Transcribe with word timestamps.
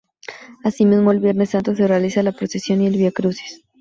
Así 0.63 0.83
mismo 0.83 1.11
el 1.11 1.19
viernes 1.19 1.51
santo 1.51 1.75
se 1.75 1.85
realiza 1.87 2.23
la 2.23 2.31
procesión 2.31 2.81
y 2.81 2.87
el 2.87 2.97
viacrucis. 2.97 3.61